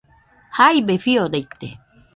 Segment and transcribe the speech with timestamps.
[0.57, 1.69] Jaibe fiodaite